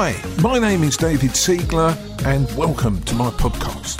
Hi, 0.00 0.14
my 0.44 0.60
name 0.60 0.84
is 0.84 0.96
David 0.96 1.30
Siegler, 1.30 1.92
and 2.24 2.48
welcome 2.56 3.02
to 3.02 3.16
my 3.16 3.30
podcast. 3.30 3.98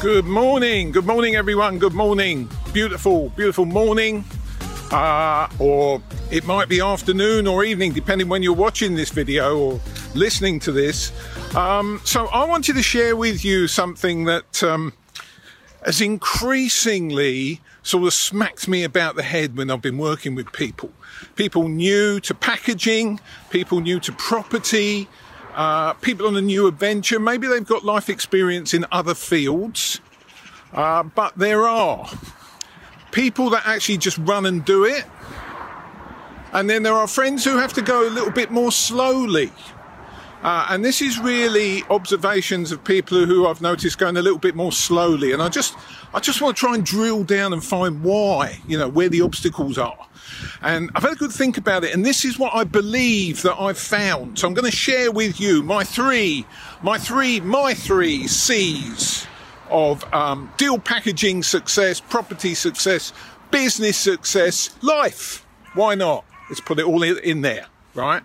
Good 0.00 0.24
morning, 0.24 0.92
good 0.92 1.04
morning, 1.04 1.34
everyone. 1.34 1.80
Good 1.80 1.94
morning. 1.94 2.48
Beautiful, 2.72 3.30
beautiful 3.30 3.64
morning. 3.64 4.24
Uh, 4.92 5.48
or 5.58 6.00
it 6.30 6.46
might 6.46 6.68
be 6.68 6.80
afternoon 6.80 7.48
or 7.48 7.64
evening, 7.64 7.92
depending 7.92 8.28
when 8.28 8.40
you're 8.40 8.54
watching 8.54 8.94
this 8.94 9.10
video 9.10 9.58
or 9.58 9.80
listening 10.14 10.60
to 10.60 10.70
this. 10.70 11.10
Um, 11.56 12.00
so, 12.04 12.28
I 12.28 12.44
wanted 12.44 12.76
to 12.76 12.84
share 12.84 13.16
with 13.16 13.44
you 13.44 13.66
something 13.66 14.26
that 14.26 14.62
um, 14.62 14.92
has 15.84 16.00
increasingly 16.00 17.60
sort 17.82 18.06
of 18.06 18.12
smacked 18.12 18.68
me 18.68 18.84
about 18.84 19.16
the 19.16 19.22
head 19.22 19.56
when 19.56 19.70
I've 19.70 19.82
been 19.82 19.98
working 19.98 20.34
with 20.34 20.52
people. 20.52 20.90
People 21.36 21.68
new 21.68 22.20
to 22.20 22.34
packaging, 22.34 23.20
people 23.50 23.80
new 23.80 23.98
to 24.00 24.12
property, 24.12 25.08
uh, 25.54 25.94
people 25.94 26.26
on 26.26 26.36
a 26.36 26.42
new 26.42 26.66
adventure. 26.66 27.18
Maybe 27.18 27.46
they've 27.46 27.66
got 27.66 27.84
life 27.84 28.08
experience 28.08 28.74
in 28.74 28.84
other 28.92 29.14
fields, 29.14 30.00
uh, 30.72 31.02
but 31.02 31.36
there 31.38 31.66
are 31.66 32.08
people 33.10 33.50
that 33.50 33.66
actually 33.66 33.98
just 33.98 34.18
run 34.18 34.46
and 34.46 34.64
do 34.64 34.84
it. 34.84 35.04
And 36.52 36.68
then 36.68 36.82
there 36.82 36.94
are 36.94 37.06
friends 37.06 37.44
who 37.44 37.58
have 37.58 37.72
to 37.74 37.82
go 37.82 38.06
a 38.06 38.10
little 38.10 38.32
bit 38.32 38.50
more 38.50 38.72
slowly. 38.72 39.52
Uh, 40.42 40.66
and 40.70 40.84
this 40.84 41.02
is 41.02 41.18
really 41.18 41.82
observations 41.90 42.72
of 42.72 42.82
people 42.82 43.26
who 43.26 43.46
I've 43.46 43.60
noticed 43.60 43.98
going 43.98 44.16
a 44.16 44.22
little 44.22 44.38
bit 44.38 44.54
more 44.54 44.72
slowly. 44.72 45.32
And 45.32 45.42
I 45.42 45.48
just, 45.48 45.76
I 46.14 46.20
just 46.20 46.40
want 46.40 46.56
to 46.56 46.60
try 46.60 46.74
and 46.74 46.84
drill 46.84 47.24
down 47.24 47.52
and 47.52 47.62
find 47.62 48.02
why, 48.02 48.58
you 48.66 48.78
know, 48.78 48.88
where 48.88 49.10
the 49.10 49.20
obstacles 49.20 49.76
are. 49.76 50.06
And 50.62 50.90
I've 50.94 51.02
had 51.02 51.12
a 51.12 51.16
good 51.16 51.32
think 51.32 51.58
about 51.58 51.84
it. 51.84 51.92
And 51.92 52.06
this 52.06 52.24
is 52.24 52.38
what 52.38 52.54
I 52.54 52.64
believe 52.64 53.42
that 53.42 53.60
I've 53.60 53.78
found. 53.78 54.38
So 54.38 54.48
I'm 54.48 54.54
going 54.54 54.70
to 54.70 54.76
share 54.76 55.12
with 55.12 55.40
you 55.40 55.62
my 55.62 55.84
three, 55.84 56.46
my 56.82 56.96
three, 56.96 57.40
my 57.40 57.74
three 57.74 58.26
C's 58.26 59.26
of 59.68 60.02
um, 60.12 60.50
deal 60.56 60.78
packaging 60.78 61.42
success, 61.42 62.00
property 62.00 62.54
success, 62.54 63.12
business 63.50 63.96
success, 63.96 64.70
life. 64.82 65.44
Why 65.74 65.94
not? 65.94 66.24
Let's 66.48 66.60
put 66.60 66.78
it 66.78 66.84
all 66.86 67.02
in 67.02 67.42
there, 67.42 67.66
right? 67.94 68.22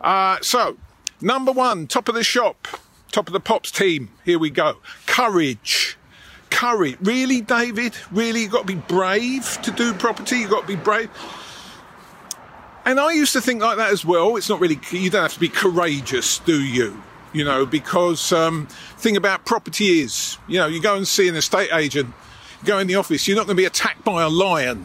Uh, 0.00 0.38
so 0.42 0.76
Number 1.24 1.52
one, 1.52 1.86
top 1.86 2.10
of 2.10 2.14
the 2.14 2.22
shop, 2.22 2.68
top 3.10 3.28
of 3.28 3.32
the 3.32 3.40
Pops 3.40 3.70
team. 3.70 4.10
Here 4.26 4.38
we 4.38 4.50
go. 4.50 4.76
Courage. 5.06 5.96
Courage. 6.50 6.98
Really, 7.00 7.40
David? 7.40 7.94
Really? 8.12 8.42
You've 8.42 8.52
got 8.52 8.66
to 8.66 8.74
be 8.74 8.74
brave 8.74 9.58
to 9.62 9.70
do 9.70 9.94
property? 9.94 10.40
You've 10.40 10.50
got 10.50 10.60
to 10.60 10.66
be 10.66 10.76
brave? 10.76 11.08
And 12.84 13.00
I 13.00 13.12
used 13.12 13.32
to 13.32 13.40
think 13.40 13.62
like 13.62 13.78
that 13.78 13.90
as 13.90 14.04
well. 14.04 14.36
It's 14.36 14.50
not 14.50 14.60
really, 14.60 14.78
you 14.90 15.08
don't 15.08 15.22
have 15.22 15.32
to 15.32 15.40
be 15.40 15.48
courageous, 15.48 16.40
do 16.40 16.62
you? 16.62 17.02
You 17.32 17.46
know, 17.46 17.64
because 17.64 18.30
um, 18.30 18.66
thing 18.98 19.16
about 19.16 19.46
property 19.46 20.00
is, 20.00 20.36
you 20.46 20.58
know, 20.58 20.66
you 20.66 20.82
go 20.82 20.94
and 20.94 21.08
see 21.08 21.26
an 21.26 21.36
estate 21.36 21.72
agent, 21.72 22.12
go 22.66 22.78
in 22.78 22.86
the 22.86 22.96
office, 22.96 23.26
you're 23.26 23.36
not 23.38 23.46
going 23.46 23.56
to 23.56 23.62
be 23.62 23.64
attacked 23.64 24.04
by 24.04 24.22
a 24.22 24.28
lion. 24.28 24.84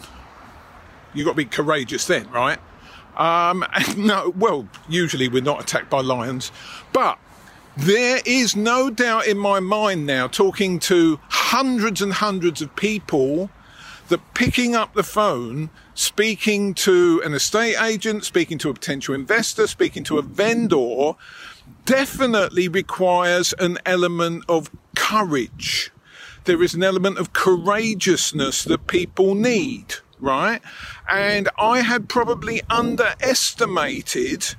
You've 1.13 1.25
got 1.25 1.33
to 1.33 1.37
be 1.37 1.43
courageous 1.43 2.07
then, 2.07 2.31
right? 2.31 2.59
Um, 3.19 3.65
no, 3.97 4.33
well, 4.35 4.67
usually 4.87 5.27
we're 5.27 5.43
not 5.43 5.61
attacked 5.61 5.91
by 5.91 6.01
lions, 6.01 6.51
but 6.91 7.19
there 7.77 8.21
is 8.25 8.55
no 8.55 8.89
doubt 8.89 9.27
in 9.27 9.37
my 9.37 9.59
mind 9.59 10.07
now, 10.07 10.27
talking 10.27 10.79
to 10.79 11.19
hundreds 11.29 12.01
and 12.01 12.13
hundreds 12.13 12.61
of 12.61 12.75
people, 12.75 13.51
that 14.07 14.33
picking 14.33 14.75
up 14.75 14.95
the 14.95 15.03
phone, 15.03 15.69
speaking 15.93 16.73
to 16.73 17.21
an 17.23 17.33
estate 17.33 17.79
agent, 17.79 18.25
speaking 18.25 18.57
to 18.57 18.69
a 18.69 18.73
potential 18.73 19.13
investor, 19.13 19.67
speaking 19.67 20.03
to 20.03 20.17
a 20.17 20.23
vendor, 20.23 21.13
definitely 21.85 22.67
requires 22.67 23.53
an 23.59 23.77
element 23.85 24.43
of 24.49 24.71
courage. 24.95 25.91
There 26.45 26.63
is 26.63 26.73
an 26.73 26.81
element 26.81 27.19
of 27.19 27.33
courageousness 27.33 28.63
that 28.63 28.87
people 28.87 29.35
need 29.35 29.95
right? 30.19 30.61
And 31.07 31.49
I 31.57 31.81
had 31.81 32.09
probably 32.09 32.61
underestimated 32.69 34.55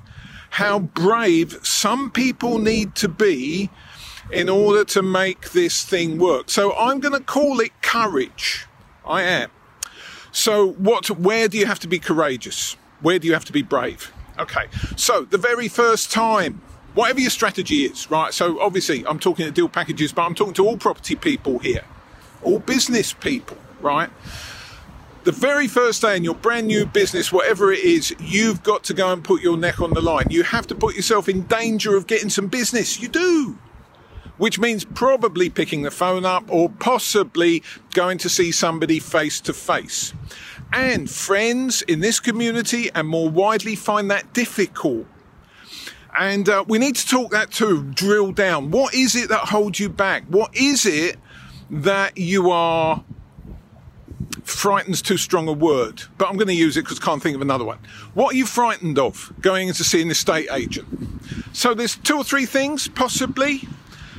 how 0.51 0.79
brave 0.79 1.59
some 1.63 2.11
people 2.11 2.59
need 2.59 2.95
to 2.95 3.07
be 3.07 3.69
in 4.31 4.49
order 4.49 4.83
to 4.85 5.01
make 5.01 5.51
this 5.51 5.83
thing 5.83 6.17
work. 6.17 6.49
So 6.49 6.75
I'm 6.75 6.99
going 6.99 7.13
to 7.13 7.23
call 7.23 7.59
it 7.59 7.81
courage. 7.81 8.65
I 9.05 9.23
am. 9.23 9.49
So 10.31 10.71
what 10.73 11.09
where 11.09 11.47
do 11.47 11.57
you 11.57 11.65
have 11.65 11.79
to 11.79 11.87
be 11.87 11.99
courageous? 11.99 12.77
Where 13.01 13.19
do 13.19 13.27
you 13.27 13.33
have 13.33 13.45
to 13.45 13.53
be 13.53 13.61
brave? 13.61 14.11
Okay. 14.39 14.67
So 14.95 15.23
the 15.23 15.37
very 15.37 15.67
first 15.67 16.11
time 16.11 16.61
whatever 16.93 17.19
your 17.19 17.29
strategy 17.29 17.85
is, 17.85 18.09
right? 18.11 18.33
So 18.33 18.59
obviously 18.59 19.05
I'm 19.05 19.19
talking 19.19 19.45
to 19.45 19.51
deal 19.51 19.69
packages, 19.69 20.11
but 20.11 20.23
I'm 20.23 20.35
talking 20.35 20.53
to 20.55 20.65
all 20.65 20.77
property 20.77 21.15
people 21.15 21.59
here, 21.59 21.83
all 22.43 22.59
business 22.59 23.13
people, 23.13 23.57
right? 23.81 24.09
The 25.23 25.31
very 25.31 25.67
first 25.67 26.01
day 26.01 26.17
in 26.17 26.23
your 26.23 26.35
brand 26.35 26.67
new 26.67 26.85
business, 26.85 27.31
whatever 27.31 27.71
it 27.71 27.79
is, 27.79 28.15
you've 28.19 28.63
got 28.63 28.83
to 28.85 28.93
go 28.93 29.13
and 29.13 29.23
put 29.23 29.41
your 29.41 29.57
neck 29.57 29.79
on 29.79 29.91
the 29.93 30.01
line. 30.01 30.27
You 30.29 30.43
have 30.43 30.65
to 30.67 30.75
put 30.75 30.95
yourself 30.95 31.29
in 31.29 31.43
danger 31.43 31.95
of 31.95 32.07
getting 32.07 32.29
some 32.29 32.47
business. 32.47 32.99
You 32.99 33.07
do. 33.07 33.57
Which 34.37 34.57
means 34.57 34.83
probably 34.83 35.51
picking 35.51 35.83
the 35.83 35.91
phone 35.91 36.25
up 36.25 36.45
or 36.49 36.69
possibly 36.69 37.61
going 37.93 38.17
to 38.19 38.29
see 38.29 38.51
somebody 38.51 38.99
face 38.99 39.39
to 39.41 39.53
face. 39.53 40.13
And 40.73 41.09
friends 41.09 41.83
in 41.83 41.99
this 41.99 42.19
community 42.19 42.89
and 42.95 43.07
more 43.07 43.29
widely 43.29 43.75
find 43.75 44.09
that 44.09 44.33
difficult. 44.33 45.05
And 46.17 46.49
uh, 46.49 46.65
we 46.67 46.79
need 46.79 46.95
to 46.95 47.07
talk 47.07 47.31
that 47.31 47.51
too, 47.51 47.83
drill 47.83 48.31
down. 48.31 48.71
What 48.71 48.95
is 48.95 49.15
it 49.15 49.29
that 49.29 49.49
holds 49.49 49.79
you 49.79 49.89
back? 49.89 50.23
What 50.27 50.55
is 50.55 50.85
it 50.85 51.17
that 51.69 52.17
you 52.17 52.49
are 52.49 53.03
frightened's 54.51 55.01
too 55.01 55.17
strong 55.17 55.47
a 55.47 55.53
word, 55.53 56.03
but 56.17 56.29
I'm 56.29 56.35
going 56.35 56.47
to 56.47 56.53
use 56.53 56.77
it 56.77 56.81
because 56.81 56.99
I 56.99 57.03
can't 57.03 57.21
think 57.21 57.35
of 57.35 57.41
another 57.41 57.65
one. 57.65 57.79
What 58.13 58.33
are 58.33 58.37
you 58.37 58.45
frightened 58.45 58.99
of 58.99 59.33
going 59.41 59.69
in 59.69 59.73
to 59.75 59.83
see 59.83 60.01
an 60.01 60.11
estate 60.11 60.47
agent? 60.51 60.87
So 61.53 61.73
there's 61.73 61.95
two 61.95 62.17
or 62.17 62.23
three 62.23 62.45
things, 62.45 62.87
possibly. 62.87 63.59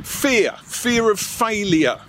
Fear, 0.03 0.53
fear 0.65 1.11
of 1.11 1.21
failure, 1.21 2.01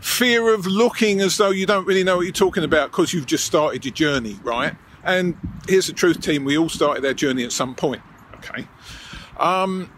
fear 0.00 0.52
of 0.52 0.66
looking 0.66 1.20
as 1.20 1.36
though 1.36 1.50
you 1.50 1.66
don't 1.66 1.86
really 1.86 2.02
know 2.02 2.16
what 2.16 2.22
you're 2.22 2.32
talking 2.32 2.64
about 2.64 2.90
because 2.90 3.12
you've 3.12 3.26
just 3.26 3.44
started 3.44 3.84
your 3.84 3.94
journey, 3.94 4.38
right? 4.42 4.74
And 5.04 5.36
here's 5.68 5.86
the 5.86 5.92
truth, 5.92 6.20
team: 6.20 6.44
we 6.44 6.58
all 6.58 6.68
started 6.68 7.04
our 7.04 7.14
journey 7.14 7.44
at 7.44 7.52
some 7.52 7.74
point. 7.74 8.02
Okay. 8.36 8.66
Um, 9.38 9.90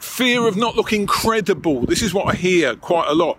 fear 0.00 0.46
of 0.46 0.56
not 0.56 0.76
looking 0.76 1.06
credible. 1.06 1.86
This 1.86 2.02
is 2.02 2.12
what 2.12 2.26
I 2.26 2.34
hear 2.36 2.74
quite 2.76 3.08
a 3.08 3.14
lot. 3.14 3.38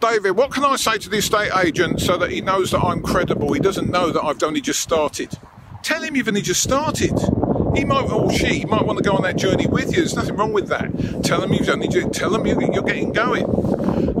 David, 0.00 0.32
what 0.32 0.50
can 0.50 0.64
I 0.64 0.76
say 0.76 0.98
to 0.98 1.08
the 1.08 1.16
estate 1.16 1.50
agent 1.56 2.00
so 2.00 2.18
that 2.18 2.30
he 2.30 2.40
knows 2.40 2.70
that 2.72 2.80
I'm 2.80 3.02
credible? 3.02 3.52
He 3.52 3.60
doesn't 3.60 3.90
know 3.90 4.10
that 4.10 4.22
I've 4.22 4.42
only 4.42 4.60
just 4.60 4.80
started. 4.80 5.38
Tell 5.82 6.02
him 6.02 6.16
you've 6.16 6.28
only 6.28 6.42
just 6.42 6.62
started. 6.62 7.12
He 7.74 7.84
might, 7.84 8.10
or 8.10 8.30
she 8.32 8.64
might 8.66 8.84
want 8.84 8.98
to 8.98 9.04
go 9.04 9.12
on 9.12 9.22
that 9.22 9.36
journey 9.36 9.66
with 9.66 9.90
you. 9.90 9.96
There's 9.98 10.14
nothing 10.14 10.36
wrong 10.36 10.52
with 10.52 10.68
that. 10.68 11.24
Tell 11.24 11.42
him 11.42 11.52
you've 11.52 11.68
only 11.68 11.88
just, 11.88 12.12
tell 12.12 12.34
him 12.34 12.46
you're 12.46 12.82
getting 12.82 13.12
going. 13.12 13.46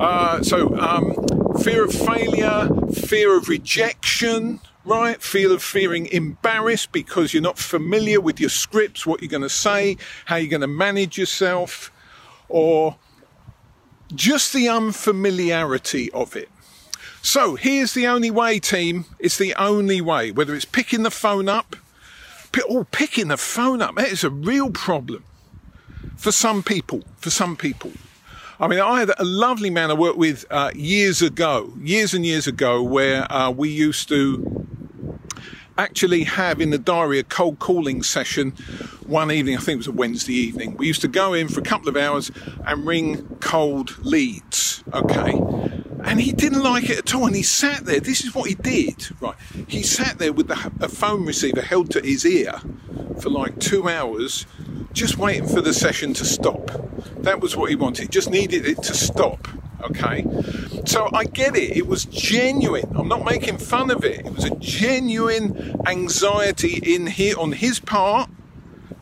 Uh, 0.00 0.42
so, 0.42 0.76
um, 0.78 1.14
fear 1.58 1.84
of 1.84 1.92
failure, 1.92 2.68
fear 2.92 3.36
of 3.36 3.48
rejection, 3.48 4.60
right? 4.84 5.22
Fear 5.22 5.52
of 5.52 5.62
feeling 5.62 6.06
embarrassed 6.06 6.92
because 6.92 7.34
you're 7.34 7.42
not 7.42 7.58
familiar 7.58 8.20
with 8.20 8.40
your 8.40 8.50
scripts, 8.50 9.06
what 9.06 9.20
you're 9.20 9.28
going 9.28 9.42
to 9.42 9.48
say, 9.48 9.96
how 10.26 10.36
you're 10.36 10.50
going 10.50 10.60
to 10.60 10.66
manage 10.66 11.18
yourself, 11.18 11.90
or 12.48 12.96
just 14.14 14.52
the 14.52 14.68
unfamiliarity 14.68 16.10
of 16.12 16.36
it. 16.36 16.48
So 17.22 17.56
here's 17.56 17.92
the 17.92 18.06
only 18.06 18.30
way, 18.30 18.60
team. 18.60 19.06
It's 19.18 19.36
the 19.36 19.54
only 19.54 20.00
way. 20.00 20.30
Whether 20.30 20.54
it's 20.54 20.64
picking 20.64 21.02
the 21.02 21.10
phone 21.10 21.48
up, 21.48 21.76
oh, 22.68 22.86
picking 22.92 23.28
the 23.28 23.36
phone 23.36 23.82
up, 23.82 23.96
that 23.96 24.08
is 24.08 24.22
a 24.22 24.30
real 24.30 24.70
problem 24.70 25.24
for 26.16 26.30
some 26.30 26.62
people. 26.62 27.02
For 27.18 27.30
some 27.30 27.56
people. 27.56 27.92
I 28.58 28.68
mean, 28.68 28.80
I 28.80 29.00
had 29.00 29.10
a 29.18 29.24
lovely 29.24 29.68
man 29.68 29.90
I 29.90 29.94
worked 29.94 30.16
with 30.16 30.46
uh, 30.50 30.70
years 30.74 31.20
ago, 31.20 31.72
years 31.82 32.14
and 32.14 32.24
years 32.24 32.46
ago, 32.46 32.82
where 32.82 33.30
uh, 33.30 33.50
we 33.50 33.68
used 33.68 34.08
to 34.08 34.55
actually 35.78 36.24
have 36.24 36.60
in 36.60 36.70
the 36.70 36.78
diary 36.78 37.18
a 37.18 37.24
cold 37.24 37.58
calling 37.58 38.02
session 38.02 38.52
one 39.06 39.30
evening, 39.30 39.56
I 39.56 39.60
think 39.60 39.74
it 39.74 39.78
was 39.78 39.86
a 39.86 39.92
Wednesday 39.92 40.34
evening. 40.34 40.76
We 40.76 40.86
used 40.86 41.00
to 41.02 41.08
go 41.08 41.32
in 41.32 41.48
for 41.48 41.60
a 41.60 41.62
couple 41.62 41.88
of 41.88 41.96
hours 41.96 42.30
and 42.66 42.86
ring 42.86 43.26
cold 43.40 43.96
leads, 44.04 44.82
okay? 44.92 45.32
And 46.04 46.20
he 46.20 46.32
didn't 46.32 46.62
like 46.62 46.90
it 46.90 46.98
at 46.98 47.14
all. 47.14 47.26
And 47.26 47.36
he 47.36 47.42
sat 47.42 47.84
there. 47.84 48.00
This 48.00 48.24
is 48.24 48.34
what 48.34 48.48
he 48.48 48.54
did, 48.54 49.08
right? 49.20 49.36
He 49.68 49.82
sat 49.82 50.18
there 50.18 50.32
with 50.32 50.48
the, 50.48 50.72
a 50.80 50.88
phone 50.88 51.24
receiver 51.24 51.62
held 51.62 51.90
to 51.92 52.00
his 52.00 52.24
ear 52.24 52.60
for 53.20 53.30
like 53.30 53.58
two 53.58 53.88
hours, 53.88 54.46
just 54.92 55.18
waiting 55.18 55.46
for 55.46 55.60
the 55.60 55.74
session 55.74 56.12
to 56.14 56.24
stop. 56.24 56.70
That 57.18 57.40
was 57.40 57.56
what 57.56 57.70
he 57.70 57.76
wanted. 57.76 58.10
Just 58.10 58.30
needed 58.30 58.66
it 58.66 58.82
to 58.84 58.94
stop. 58.94 59.48
Okay. 59.82 60.24
So 60.86 61.08
I 61.12 61.24
get 61.24 61.56
it. 61.56 61.76
It 61.76 61.86
was 61.86 62.04
genuine. 62.04 62.90
I'm 62.96 63.08
not 63.08 63.24
making 63.24 63.58
fun 63.58 63.90
of 63.90 64.04
it. 64.04 64.24
It 64.24 64.32
was 64.32 64.44
a 64.44 64.54
genuine 64.56 65.76
anxiety 65.86 66.80
in 66.94 67.06
here 67.06 67.38
on 67.38 67.52
his 67.52 67.80
part 67.80 68.30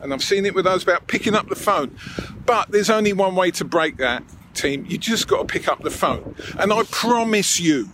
and 0.05 0.13
I've 0.13 0.23
seen 0.23 0.45
it 0.45 0.53
with 0.53 0.65
those 0.65 0.83
about 0.83 1.07
picking 1.07 1.33
up 1.33 1.49
the 1.49 1.55
phone. 1.55 1.97
But 2.45 2.71
there's 2.71 2.91
only 2.91 3.11
one 3.11 3.35
way 3.35 3.49
to 3.51 3.65
break 3.65 3.97
that, 3.97 4.23
team. 4.53 4.85
You 4.87 4.97
just 4.99 5.27
got 5.27 5.39
to 5.39 5.45
pick 5.45 5.67
up 5.67 5.81
the 5.81 5.89
phone. 5.89 6.35
And 6.59 6.71
I 6.71 6.83
promise 6.83 7.59
you, 7.59 7.89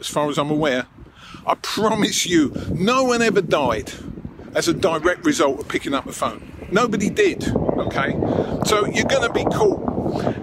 as 0.00 0.08
far 0.08 0.28
as 0.28 0.36
I'm 0.36 0.50
aware, 0.50 0.86
I 1.46 1.54
promise 1.54 2.26
you, 2.26 2.52
no 2.70 3.04
one 3.04 3.22
ever 3.22 3.40
died 3.40 3.92
as 4.54 4.66
a 4.66 4.74
direct 4.74 5.24
result 5.24 5.60
of 5.60 5.68
picking 5.68 5.94
up 5.94 6.04
the 6.04 6.12
phone. 6.12 6.68
Nobody 6.72 7.08
did, 7.08 7.44
okay? 7.78 8.12
So 8.66 8.86
you're 8.86 9.06
going 9.06 9.26
to 9.26 9.32
be 9.32 9.44
cool. 9.52 9.88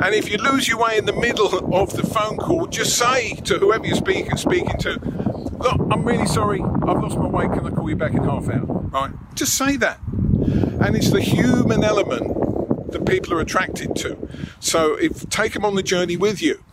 And 0.02 0.14
if 0.14 0.30
you 0.30 0.38
lose 0.38 0.68
your 0.68 0.80
way 0.80 0.98
in 0.98 1.06
the 1.06 1.14
middle 1.14 1.48
of 1.74 1.94
the 1.94 2.06
phone 2.06 2.38
call, 2.38 2.68
just 2.68 2.98
say 2.98 3.36
to 3.36 3.58
whoever 3.58 3.86
you're 3.86 3.96
speaking, 3.96 4.38
speaking 4.38 4.78
to, 4.80 5.00
look, 5.00 5.80
I'm 5.92 6.04
really 6.04 6.28
sorry, 6.28 6.62
I've 6.62 7.02
lost 7.02 7.18
my 7.18 7.28
way, 7.28 7.48
can 7.48 7.66
I 7.66 7.70
call 7.72 7.90
you 7.90 7.96
back 7.96 8.14
in 8.14 8.24
half 8.24 8.50
hour? 8.50 8.66
Right? 8.66 9.12
Just 9.34 9.58
say 9.58 9.78
that. 9.78 10.00
And 10.08 10.96
it's 10.96 11.10
the 11.10 11.22
human 11.22 11.84
element 11.84 12.92
that 12.92 13.06
people 13.06 13.34
are 13.34 13.42
attracted 13.42 13.96
to. 13.98 14.30
So 14.60 14.96
if 14.96 15.30
take 15.30 15.54
them 15.54 15.66
on 15.66 15.76
the 15.76 15.84
journey 15.84 16.18
with 16.18 16.42
you. 16.42 16.64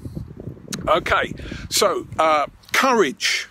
Okay, 0.86 1.32
so 1.70 2.06
uh, 2.18 2.46
courage. 2.72 3.48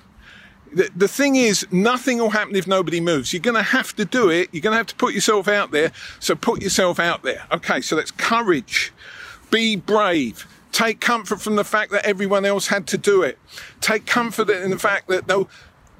The, 0.73 0.89
the 0.95 1.07
thing 1.07 1.35
is, 1.35 1.67
nothing 1.71 2.17
will 2.19 2.29
happen 2.29 2.55
if 2.55 2.65
nobody 2.65 3.01
moves. 3.01 3.33
You're 3.33 3.41
going 3.41 3.55
to 3.55 3.61
have 3.61 3.95
to 3.97 4.05
do 4.05 4.29
it. 4.29 4.49
You're 4.51 4.61
going 4.61 4.73
to 4.73 4.77
have 4.77 4.87
to 4.87 4.95
put 4.95 5.13
yourself 5.13 5.47
out 5.47 5.71
there. 5.71 5.91
So 6.19 6.35
put 6.35 6.61
yourself 6.61 6.99
out 6.99 7.23
there. 7.23 7.45
Okay, 7.51 7.81
so 7.81 7.95
that's 7.95 8.11
courage. 8.11 8.93
Be 9.49 9.75
brave. 9.75 10.47
Take 10.71 11.01
comfort 11.01 11.41
from 11.41 11.57
the 11.57 11.65
fact 11.65 11.91
that 11.91 12.05
everyone 12.05 12.45
else 12.45 12.67
had 12.67 12.87
to 12.87 12.97
do 12.97 13.21
it. 13.21 13.37
Take 13.81 14.05
comfort 14.05 14.49
in 14.49 14.71
the 14.71 14.79
fact 14.79 15.09
that 15.09 15.27
no 15.27 15.49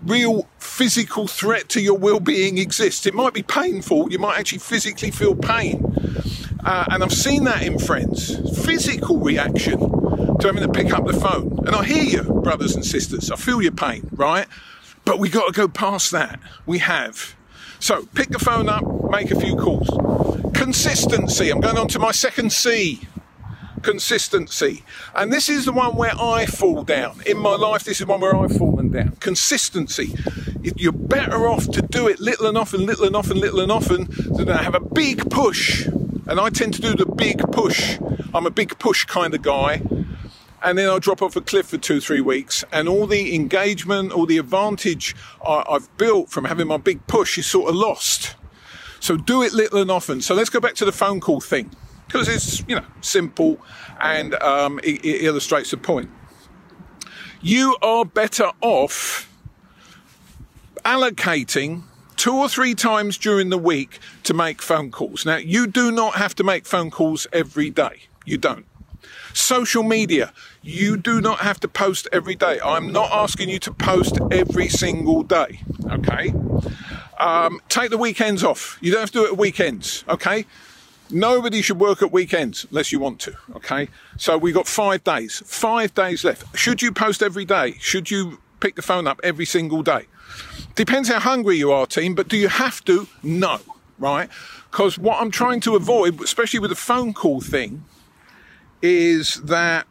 real 0.06 0.47
physical 0.57 1.27
threat 1.27 1.69
to 1.69 1.81
your 1.81 1.97
well-being 1.97 2.57
exists. 2.57 3.06
It 3.06 3.13
might 3.13 3.33
be 3.33 3.44
painful. 3.44 4.12
You 4.12 4.19
might 4.19 4.39
actually 4.39 4.59
physically 4.59 5.12
feel 5.12 5.35
pain. 5.35 5.83
Uh, 6.63 6.85
and 6.89 7.03
I've 7.03 7.13
seen 7.13 7.44
that 7.44 7.63
in 7.63 7.77
friends. 7.77 8.38
Physical 8.65 9.18
reaction 9.19 10.00
to 10.39 10.47
having 10.47 10.63
to 10.63 10.69
pick 10.69 10.94
up 10.94 11.06
the 11.06 11.13
phone. 11.13 11.59
And 11.65 11.75
I 11.75 11.83
hear 11.83 12.03
you, 12.03 12.23
brothers 12.23 12.75
and 12.75 12.85
sisters. 12.85 13.31
I 13.31 13.35
feel 13.35 13.62
your 13.62 13.71
pain, 13.71 14.09
right? 14.13 14.47
But 15.06 15.19
we 15.19 15.29
got 15.29 15.47
to 15.47 15.53
go 15.53 15.68
past 15.68 16.12
that. 16.12 16.39
We 16.65 16.79
have. 16.79 17.35
So 17.79 18.06
pick 18.13 18.29
the 18.29 18.39
phone 18.39 18.69
up, 18.69 18.83
make 19.09 19.31
a 19.31 19.39
few 19.39 19.56
calls. 19.56 19.89
Consistency. 20.53 21.50
I'm 21.50 21.62
going 21.62 21.77
on 21.77 21.88
to 21.89 22.00
my 22.00 22.12
second 22.12 22.51
C 22.51 23.07
consistency. 23.81 24.83
And 25.15 25.31
this 25.31 25.50
is 25.50 25.65
the 25.65 25.71
one 25.71 25.95
where 25.95 26.13
I 26.19 26.45
fall 26.45 26.83
down. 26.83 27.21
In 27.25 27.38
my 27.38 27.56
life, 27.56 27.83
this 27.83 28.00
is 28.00 28.07
one 28.07 28.21
where 28.21 28.35
I've 28.35 28.56
fallen 28.56 28.91
down. 28.91 29.12
Consistency. 29.19 30.15
You're 30.62 30.91
better 30.91 31.47
off 31.47 31.69
to 31.71 31.81
do 31.81 32.07
it 32.07 32.19
little 32.19 32.45
and 32.47 32.57
often, 32.57 32.85
little 32.85 33.06
and 33.06 33.15
often, 33.15 33.39
little 33.39 33.59
and 33.59 33.71
often 33.71 34.07
than 34.35 34.47
to 34.47 34.57
have 34.57 34.75
a 34.75 34.79
big 34.79 35.29
push. 35.29 35.85
And 36.27 36.39
I 36.39 36.50
tend 36.50 36.73
to 36.75 36.81
do 36.81 36.95
the 36.95 37.06
big 37.06 37.39
push. 37.51 38.00
I'm 38.33 38.45
a 38.45 38.51
big 38.51 38.77
push 38.79 39.06
kind 39.06 39.33
of 39.33 39.41
guy. 39.41 39.81
And 40.63 40.77
then 40.77 40.87
I'll 40.87 40.99
drop 40.99 41.21
off 41.21 41.35
a 41.35 41.41
cliff 41.41 41.67
for 41.67 41.77
two, 41.77 41.99
three 41.99 42.21
weeks. 42.21 42.63
And 42.71 42.87
all 42.87 43.07
the 43.07 43.33
engagement, 43.35 44.11
all 44.11 44.25
the 44.25 44.37
advantage 44.37 45.15
I've 45.45 45.95
built 45.97 46.29
from 46.29 46.45
having 46.45 46.67
my 46.67 46.77
big 46.77 47.05
push 47.07 47.37
is 47.37 47.47
sort 47.47 47.69
of 47.69 47.75
lost. 47.75 48.35
So 48.99 49.17
do 49.17 49.41
it 49.41 49.53
little 49.53 49.81
and 49.81 49.89
often. 49.89 50.21
So 50.21 50.35
let's 50.35 50.49
go 50.49 50.59
back 50.59 50.75
to 50.75 50.85
the 50.85 50.91
phone 50.91 51.19
call 51.19 51.41
thing 51.41 51.71
because 52.05 52.27
it's 52.27 52.63
you 52.67 52.75
know 52.75 52.85
simple 53.01 53.57
and 53.99 54.35
um, 54.35 54.79
it, 54.83 55.03
it 55.03 55.23
illustrates 55.23 55.71
the 55.71 55.77
point. 55.77 56.09
You 57.41 57.75
are 57.81 58.05
better 58.05 58.51
off 58.61 59.27
allocating 60.85 61.83
two 62.15 62.35
or 62.35 62.47
three 62.47 62.75
times 62.75 63.17
during 63.17 63.49
the 63.49 63.57
week 63.57 63.97
to 64.23 64.33
make 64.35 64.61
phone 64.61 64.91
calls. 64.91 65.25
Now, 65.25 65.37
you 65.37 65.65
do 65.65 65.91
not 65.91 66.15
have 66.15 66.35
to 66.35 66.43
make 66.43 66.67
phone 66.67 66.91
calls 66.91 67.25
every 67.33 67.71
day. 67.71 68.03
You 68.25 68.37
don't. 68.37 68.65
Social 69.33 69.83
media, 69.83 70.33
you 70.62 70.98
do 70.98 71.22
not 71.22 71.39
have 71.39 71.60
to 71.62 71.68
post 71.68 72.07
every 72.12 72.36
day. 72.36 72.60
I'm 72.63 72.92
not 72.92 73.12
asking 73.12 73.50
you 73.50 73.60
to 73.60 73.74
post 73.74 74.19
every 74.31 74.68
single 74.68 75.24
day. 75.24 75.62
Okay. 75.89 76.33
Um, 77.19 77.62
take 77.69 77.89
the 77.92 77.98
weekends 77.98 78.44
off. 78.44 78.78
You 78.81 78.92
don't 78.92 79.01
have 79.01 79.12
to 79.12 79.19
do 79.19 79.25
it 79.25 79.31
at 79.33 79.38
weekends. 79.38 80.04
Okay. 80.10 80.45
Nobody 81.10 81.62
should 81.62 81.80
work 81.80 82.01
at 82.01 82.12
weekends 82.12 82.66
unless 82.69 82.92
you 82.92 83.00
want 83.00 83.19
to. 83.22 83.36
Okay. 83.56 83.89
So 84.18 84.38
we've 84.38 84.54
got 84.54 84.68
five 84.68 85.04
days, 85.04 85.44
five 85.45 85.94
days 85.94 86.24
left. 86.24 86.57
Should 86.57 86.81
you 86.81 86.92
post 86.92 87.22
every 87.22 87.45
day? 87.45 87.75
Should 87.80 88.10
you 88.10 88.39
pick 88.60 88.75
the 88.75 88.81
phone 88.81 89.07
up 89.07 89.19
every 89.24 89.45
single 89.45 89.83
day? 89.83 90.06
Depends 90.75 91.10
how 91.10 91.19
hungry 91.19 91.57
you 91.57 91.72
are, 91.72 91.86
team, 91.86 92.16
but 92.16 92.28
do 92.28 92.38
you 92.38 92.48
have 92.48 92.83
to? 92.86 93.07
No. 93.22 93.60
Right. 94.00 94.30
Because 94.72 94.98
what 94.98 95.22
I'm 95.22 95.31
trying 95.31 95.60
to 95.62 95.75
avoid, 95.75 96.22
especially 96.22 96.60
with 96.60 96.69
the 96.69 96.75
phone 96.75 97.13
call 97.13 97.42
thing, 97.42 97.83
is 98.81 99.36
that 99.44 99.88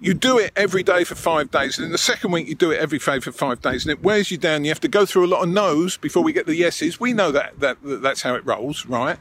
you 0.00 0.14
do 0.14 0.38
it 0.38 0.52
every 0.56 0.82
day 0.82 1.04
for 1.04 1.14
five 1.14 1.50
days, 1.50 1.78
and 1.78 1.86
in 1.86 1.92
the 1.92 1.98
second 1.98 2.30
week 2.30 2.46
you 2.48 2.54
do 2.54 2.70
it 2.70 2.78
every 2.78 2.98
day 2.98 3.20
for 3.20 3.32
five 3.32 3.60
days, 3.62 3.84
and 3.84 3.90
it 3.90 4.02
wears 4.02 4.30
you 4.30 4.36
down. 4.36 4.64
You 4.64 4.70
have 4.70 4.80
to 4.80 4.88
go 4.88 5.06
through 5.06 5.26
a 5.26 5.28
lot 5.28 5.42
of 5.42 5.48
no's 5.48 5.96
before 5.96 6.22
we 6.22 6.32
get 6.32 6.46
the 6.46 6.54
yeses. 6.54 7.00
We 7.00 7.12
know 7.12 7.32
that, 7.32 7.60
that, 7.60 7.82
that 7.82 8.02
that's 8.02 8.22
how 8.22 8.34
it 8.34 8.44
rolls, 8.44 8.86
right? 8.86 9.18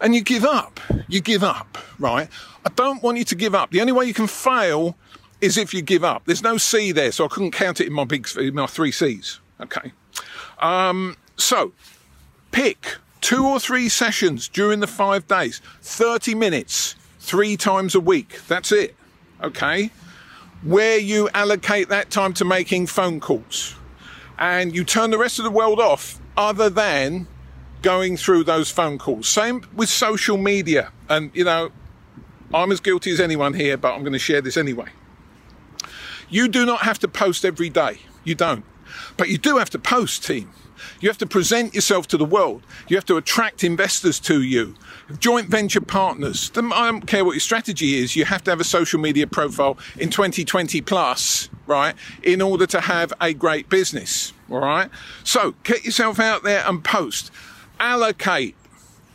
and 0.00 0.14
you 0.14 0.22
give 0.22 0.44
up. 0.44 0.80
You 1.08 1.20
give 1.20 1.44
up, 1.44 1.78
right? 1.98 2.28
I 2.64 2.70
don't 2.70 3.02
want 3.02 3.18
you 3.18 3.24
to 3.24 3.34
give 3.34 3.54
up. 3.54 3.70
The 3.70 3.80
only 3.80 3.92
way 3.92 4.06
you 4.06 4.14
can 4.14 4.26
fail 4.26 4.96
is 5.40 5.56
if 5.56 5.72
you 5.72 5.82
give 5.82 6.04
up. 6.04 6.24
There's 6.26 6.42
no 6.42 6.58
C 6.58 6.92
there, 6.92 7.12
so 7.12 7.24
I 7.24 7.28
couldn't 7.28 7.52
count 7.52 7.80
it 7.80 7.86
in 7.86 7.92
my 7.92 8.04
big, 8.04 8.26
in 8.36 8.54
my 8.54 8.66
three 8.66 8.92
C's. 8.92 9.40
Okay. 9.60 9.92
Um, 10.58 11.16
so 11.36 11.72
pick 12.52 12.96
two 13.20 13.46
or 13.46 13.60
three 13.60 13.88
sessions 13.88 14.48
during 14.48 14.80
the 14.80 14.86
five 14.86 15.26
days, 15.26 15.60
30 15.82 16.34
minutes, 16.34 16.96
three 17.20 17.56
times 17.56 17.94
a 17.94 18.00
week. 18.00 18.40
That's 18.48 18.72
it. 18.72 18.96
Okay. 19.42 19.90
Where 20.62 20.98
you 20.98 21.28
allocate 21.32 21.88
that 21.88 22.10
time 22.10 22.34
to 22.34 22.44
making 22.44 22.88
phone 22.88 23.20
calls 23.20 23.76
and 24.38 24.74
you 24.74 24.84
turn 24.84 25.10
the 25.10 25.18
rest 25.18 25.38
of 25.38 25.44
the 25.44 25.50
world 25.50 25.78
off 25.78 26.20
other 26.36 26.68
than 26.68 27.28
going 27.82 28.16
through 28.16 28.44
those 28.44 28.70
phone 28.70 28.98
calls. 28.98 29.28
Same 29.28 29.62
with 29.74 29.88
social 29.88 30.36
media. 30.36 30.92
And, 31.08 31.30
you 31.34 31.44
know, 31.44 31.70
I'm 32.52 32.72
as 32.72 32.80
guilty 32.80 33.10
as 33.12 33.20
anyone 33.20 33.54
here, 33.54 33.76
but 33.76 33.94
I'm 33.94 34.00
going 34.00 34.12
to 34.12 34.18
share 34.18 34.40
this 34.40 34.56
anyway. 34.56 34.88
You 36.28 36.48
do 36.48 36.66
not 36.66 36.80
have 36.80 36.98
to 37.00 37.08
post 37.08 37.44
every 37.44 37.68
day. 37.68 37.98
You 38.24 38.34
don't. 38.34 38.64
But 39.16 39.28
you 39.28 39.38
do 39.38 39.58
have 39.58 39.70
to 39.70 39.78
post, 39.78 40.24
team. 40.24 40.50
You 41.00 41.08
have 41.08 41.18
to 41.18 41.26
present 41.26 41.74
yourself 41.74 42.06
to 42.08 42.18
the 42.18 42.24
world. 42.26 42.62
You 42.88 42.96
have 42.96 43.06
to 43.06 43.16
attract 43.16 43.64
investors 43.64 44.20
to 44.20 44.42
you, 44.42 44.74
joint 45.18 45.48
venture 45.48 45.80
partners. 45.80 46.52
I 46.54 46.60
don't 46.60 47.06
care 47.06 47.24
what 47.24 47.32
your 47.32 47.40
strategy 47.40 47.96
is. 47.96 48.16
You 48.16 48.26
have 48.26 48.44
to 48.44 48.50
have 48.50 48.60
a 48.60 48.64
social 48.64 49.00
media 49.00 49.26
profile 49.26 49.78
in 49.98 50.10
2020 50.10 50.82
plus, 50.82 51.48
right? 51.66 51.94
In 52.22 52.42
order 52.42 52.66
to 52.66 52.82
have 52.82 53.12
a 53.20 53.32
great 53.32 53.70
business. 53.70 54.34
All 54.50 54.60
right. 54.60 54.90
So 55.24 55.54
get 55.64 55.84
yourself 55.84 56.20
out 56.20 56.42
there 56.42 56.64
and 56.66 56.84
post 56.84 57.30
allocate 57.78 58.56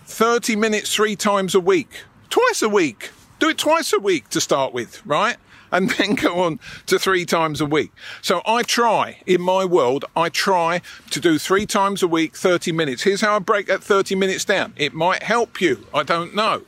30 0.06 0.56
minutes 0.56 0.94
three 0.94 1.16
times 1.16 1.54
a 1.54 1.60
week, 1.60 2.04
twice 2.30 2.62
a 2.64 2.70
week. 2.70 3.12
Do 3.38 3.50
it 3.50 3.58
twice 3.58 3.94
a 3.94 4.00
week 4.00 4.30
to 4.30 4.42
start 4.42 4.74
with, 4.74 5.06
right? 5.06 5.38
And 5.76 5.90
then 5.98 6.16
go 6.16 6.40
on 6.40 6.60
to 6.86 6.98
three 6.98 7.26
times 7.26 7.60
a 7.60 7.66
week. 7.66 7.92
So 8.22 8.42
I 8.46 8.64
try 8.64 9.20
in 9.26 9.42
my 9.42 9.66
world, 9.66 10.06
I 10.16 10.30
try 10.30 10.82
to 11.12 11.20
do 11.20 11.38
three 11.38 11.66
times 11.66 12.02
a 12.02 12.08
week, 12.08 12.36
30 12.36 12.72
minutes. 12.72 13.04
Here's 13.04 13.22
how 13.22 13.36
I 13.36 13.40
break 13.40 13.68
that 13.68 13.84
30 13.84 14.16
minutes 14.16 14.46
down. 14.46 14.74
It 14.78 14.94
might 14.94 15.24
help 15.24 15.60
you. 15.60 15.86
I 15.94 16.04
don't 16.04 16.34
know. 16.34 16.64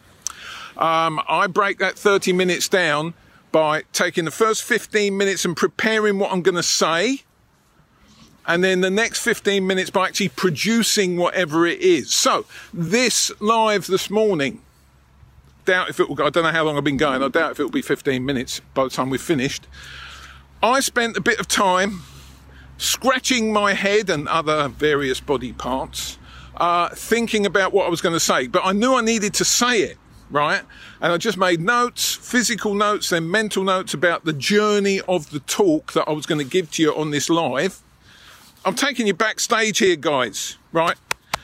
Um, 0.76 1.22
I 1.28 1.48
break 1.48 1.80
that 1.80 1.98
30 1.98 2.34
minutes 2.34 2.68
down 2.68 3.14
by 3.52 3.84
taking 3.94 4.26
the 4.26 4.32
first 4.32 4.64
15 4.64 5.18
minutes 5.18 5.46
and 5.46 5.56
preparing 5.56 6.20
what 6.20 6.32
I'm 6.32 6.42
going 6.42 6.56
to 6.56 6.64
say 6.64 7.24
and 8.48 8.64
then 8.64 8.82
the 8.82 8.90
next 8.90 9.20
15 9.20 9.68
minutes 9.68 9.90
by 9.90 10.08
actually 10.08 10.30
producing 10.30 11.18
whatever 11.18 11.66
it 11.66 11.82
is. 11.82 12.12
So 12.12 12.46
this 12.74 13.32
live 13.42 13.88
this 13.88 14.10
morning, 14.10 14.62
doubt 15.68 15.90
if 15.90 16.00
it 16.00 16.10
will, 16.10 16.22
I 16.24 16.30
don't 16.30 16.44
know 16.44 16.52
how 16.52 16.64
long 16.64 16.78
I've 16.78 16.84
been 16.84 16.98
going, 16.98 17.22
I 17.22 17.28
doubt 17.28 17.52
if 17.52 17.60
it 17.60 17.64
will 17.64 17.70
be 17.70 17.82
15 17.82 18.26
minutes 18.26 18.62
by 18.74 18.86
the 18.86 18.90
time 18.90 19.10
we've 19.10 19.22
finished. 19.22 19.68
I 20.64 20.80
spent 20.80 21.16
a 21.18 21.22
bit 21.22 21.40
of 21.40 21.48
time 21.48 22.02
scratching 22.78 23.54
my 23.54 23.74
head 23.74 24.10
and 24.10 24.28
other 24.28 24.70
various 24.70 25.20
body 25.20 25.54
parts, 25.54 26.18
uh, 26.56 26.90
thinking 26.90 27.46
about 27.46 27.74
what 27.74 27.86
I 27.86 27.90
was 27.90 28.02
going 28.02 28.14
to 28.14 28.20
say, 28.20 28.48
but 28.48 28.64
I 28.66 28.72
knew 28.72 28.96
I 28.96 29.02
needed 29.02 29.34
to 29.36 29.46
say 29.46 29.82
it 29.82 29.98
right? 30.30 30.62
And 31.02 31.14
I 31.14 31.18
just 31.18 31.38
made 31.38 31.62
notes, 31.62 32.14
physical 32.14 32.74
notes, 32.74 33.12
then 33.12 33.32
mental 33.32 33.64
notes 33.64 33.94
about 33.94 34.26
the 34.26 34.34
journey 34.34 35.00
of 35.08 35.30
the 35.30 35.40
talk 35.40 35.94
that 35.94 36.04
I 36.08 36.12
was 36.12 36.26
going 36.26 36.40
to 36.40 36.50
give 36.50 36.70
to 36.72 36.84
you 36.84 36.94
on 36.94 37.12
this 37.12 37.30
live. 37.30 37.82
I'm 38.66 38.76
taking 38.76 39.08
you 39.08 39.14
backstage 39.14 39.80
here, 39.80 39.96
guys, 39.96 40.58
right? 40.74 40.98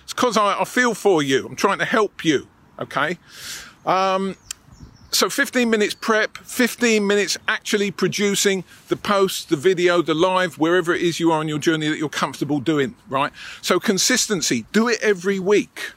It's 0.03 0.13
because 0.13 0.35
I, 0.35 0.59
I, 0.59 0.65
feel 0.65 0.93
for 0.93 1.23
you. 1.23 1.45
I'm 1.47 1.55
trying 1.55 1.79
to 1.79 1.85
help 1.85 2.25
you, 2.25 2.47
okay? 2.77 3.17
Um, 3.85 4.35
so 5.11 5.29
15 5.29 5.69
minutes 5.69 5.93
prep, 5.93 6.37
15 6.39 7.05
minutes 7.05 7.37
actually 7.47 7.91
producing 7.91 8.63
the 8.87 8.95
post, 8.95 9.49
the 9.49 9.55
video, 9.55 10.01
the 10.01 10.15
live, 10.15 10.57
wherever 10.57 10.93
it 10.93 11.01
is 11.01 11.19
you 11.19 11.31
are 11.31 11.39
on 11.39 11.47
your 11.47 11.59
journey 11.59 11.87
that 11.87 11.97
you're 11.97 12.09
comfortable 12.09 12.59
doing, 12.59 12.95
right? 13.07 13.31
So 13.61 13.79
consistency, 13.79 14.65
do 14.71 14.87
it 14.87 14.99
every 15.01 15.39
week. 15.39 15.91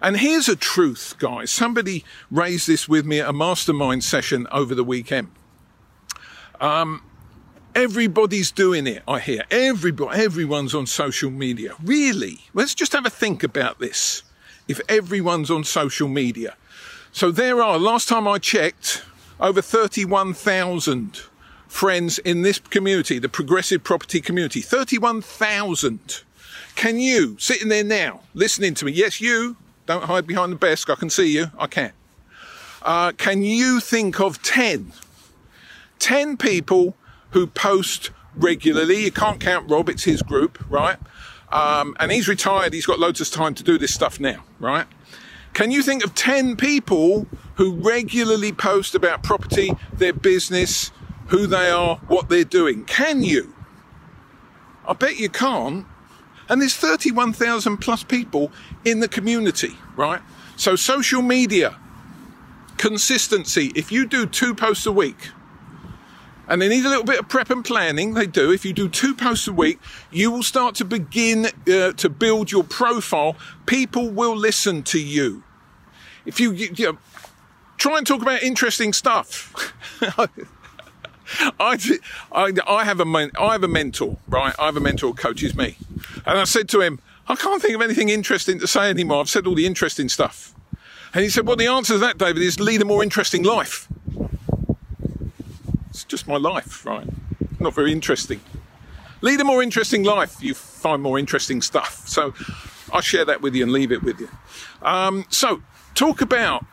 And 0.00 0.16
here's 0.16 0.48
a 0.48 0.56
truth, 0.56 1.16
guys. 1.18 1.50
Somebody 1.50 2.04
raised 2.30 2.66
this 2.66 2.88
with 2.88 3.04
me 3.04 3.20
at 3.20 3.28
a 3.28 3.32
mastermind 3.34 4.02
session 4.04 4.46
over 4.50 4.74
the 4.74 4.84
weekend. 4.84 5.28
Um, 6.58 7.02
everybody's 7.74 8.50
doing 8.50 8.86
it, 8.86 9.02
I 9.06 9.20
hear. 9.20 9.44
Everybody, 9.50 10.18
everyone's 10.18 10.74
on 10.74 10.86
social 10.86 11.30
media. 11.30 11.74
Really? 11.84 12.40
Let's 12.54 12.74
just 12.74 12.92
have 12.92 13.04
a 13.04 13.10
think 13.10 13.42
about 13.42 13.78
this. 13.78 14.22
If 14.66 14.80
everyone's 14.88 15.50
on 15.50 15.64
social 15.64 16.08
media. 16.08 16.56
So 17.12 17.30
there 17.30 17.62
are, 17.62 17.78
last 17.78 18.08
time 18.08 18.28
I 18.28 18.38
checked, 18.38 19.04
over 19.40 19.60
31,000 19.60 21.22
friends 21.66 22.18
in 22.20 22.42
this 22.42 22.58
community, 22.58 23.18
the 23.18 23.28
progressive 23.28 23.82
property 23.82 24.20
community. 24.20 24.60
31,000. 24.60 26.22
Can 26.76 27.00
you, 27.00 27.36
sitting 27.38 27.68
there 27.68 27.84
now, 27.84 28.20
listening 28.34 28.74
to 28.74 28.84
me, 28.84 28.92
yes, 28.92 29.20
you, 29.20 29.56
don't 29.86 30.04
hide 30.04 30.26
behind 30.26 30.52
the 30.52 30.56
desk, 30.56 30.88
I 30.88 30.94
can 30.94 31.10
see 31.10 31.34
you, 31.34 31.50
I 31.58 31.66
can. 31.66 31.92
Uh, 32.82 33.12
can 33.12 33.42
you 33.42 33.80
think 33.80 34.20
of 34.20 34.42
10? 34.42 34.92
10 35.98 36.36
people 36.36 36.96
who 37.30 37.46
post 37.46 38.10
regularly. 38.36 39.04
You 39.04 39.12
can't 39.12 39.40
count 39.40 39.68
Rob, 39.70 39.88
it's 39.88 40.04
his 40.04 40.22
group, 40.22 40.64
right? 40.70 40.96
Um, 41.52 41.96
and 41.98 42.12
he's 42.12 42.28
retired, 42.28 42.72
he's 42.72 42.86
got 42.86 42.98
loads 42.98 43.20
of 43.20 43.30
time 43.30 43.54
to 43.54 43.64
do 43.64 43.78
this 43.78 43.92
stuff 43.92 44.20
now, 44.20 44.44
right? 44.58 44.86
Can 45.52 45.70
you 45.70 45.82
think 45.82 46.04
of 46.04 46.14
10 46.14 46.56
people 46.56 47.26
who 47.56 47.74
regularly 47.74 48.52
post 48.52 48.94
about 48.94 49.22
property, 49.22 49.72
their 49.92 50.12
business, 50.12 50.90
who 51.28 51.46
they 51.46 51.70
are, 51.70 51.96
what 52.08 52.28
they're 52.28 52.44
doing? 52.44 52.84
Can 52.84 53.22
you? 53.22 53.54
I 54.86 54.92
bet 54.92 55.18
you 55.18 55.28
can't. 55.28 55.86
And 56.48 56.60
there's 56.60 56.74
31,000 56.74 57.76
plus 57.78 58.02
people 58.02 58.50
in 58.84 59.00
the 59.00 59.08
community, 59.08 59.76
right? 59.96 60.20
So 60.56 60.74
social 60.74 61.22
media, 61.22 61.78
consistency. 62.76 63.70
If 63.74 63.92
you 63.92 64.06
do 64.06 64.26
two 64.26 64.54
posts 64.54 64.86
a 64.86 64.92
week, 64.92 65.30
and 66.50 66.60
they 66.60 66.68
need 66.68 66.84
a 66.84 66.88
little 66.88 67.04
bit 67.04 67.20
of 67.20 67.28
prep 67.28 67.48
and 67.48 67.64
planning. 67.64 68.14
They 68.14 68.26
do. 68.26 68.50
If 68.50 68.64
you 68.64 68.72
do 68.72 68.88
two 68.88 69.14
posts 69.14 69.46
a 69.46 69.52
week, 69.52 69.78
you 70.10 70.32
will 70.32 70.42
start 70.42 70.74
to 70.76 70.84
begin 70.84 71.46
uh, 71.46 71.92
to 71.92 72.08
build 72.08 72.50
your 72.50 72.64
profile. 72.64 73.36
People 73.66 74.10
will 74.10 74.36
listen 74.36 74.82
to 74.82 75.00
you. 75.00 75.44
If 76.26 76.40
you, 76.40 76.50
you, 76.50 76.70
you 76.74 76.86
know, 76.86 76.98
try 77.78 77.98
and 77.98 78.06
talk 78.06 78.20
about 78.20 78.42
interesting 78.42 78.92
stuff. 78.92 79.72
I, 80.18 80.26
I, 81.60 82.52
I, 82.66 82.84
have 82.84 83.00
a 83.00 83.30
I 83.38 83.52
have 83.52 83.62
a 83.62 83.68
mentor, 83.68 84.18
right? 84.26 84.52
I 84.58 84.66
have 84.66 84.76
a 84.76 84.80
mentor 84.80 85.10
who 85.10 85.14
coaches 85.14 85.54
me, 85.54 85.76
and 86.26 86.36
I 86.36 86.44
said 86.44 86.68
to 86.70 86.80
him, 86.80 86.98
I 87.28 87.36
can't 87.36 87.62
think 87.62 87.76
of 87.76 87.80
anything 87.80 88.08
interesting 88.08 88.58
to 88.58 88.66
say 88.66 88.90
anymore. 88.90 89.20
I've 89.20 89.30
said 89.30 89.46
all 89.46 89.54
the 89.54 89.66
interesting 89.66 90.08
stuff, 90.08 90.52
and 91.14 91.22
he 91.22 91.30
said, 91.30 91.46
Well, 91.46 91.54
the 91.54 91.68
answer 91.68 91.92
to 91.92 91.98
that, 92.00 92.18
David, 92.18 92.42
is 92.42 92.58
lead 92.58 92.82
a 92.82 92.84
more 92.84 93.04
interesting 93.04 93.44
life. 93.44 93.86
Just 96.10 96.26
my 96.26 96.38
life, 96.38 96.84
right? 96.84 97.06
Not 97.60 97.72
very 97.72 97.92
interesting. 97.92 98.40
Lead 99.20 99.40
a 99.40 99.44
more 99.44 99.62
interesting 99.62 100.02
life. 100.02 100.42
You 100.42 100.54
find 100.54 101.00
more 101.00 101.20
interesting 101.20 101.62
stuff. 101.62 102.08
So 102.08 102.34
I'll 102.92 103.00
share 103.00 103.24
that 103.26 103.42
with 103.42 103.54
you 103.54 103.62
and 103.62 103.70
leave 103.70 103.92
it 103.92 104.02
with 104.02 104.18
you. 104.18 104.28
Um, 104.82 105.24
so 105.28 105.62
talk 105.94 106.20
about 106.20 106.64